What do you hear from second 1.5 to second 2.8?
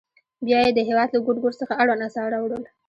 څخه اړوند اثار راوړل.